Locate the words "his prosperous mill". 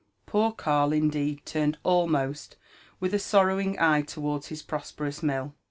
4.47-5.53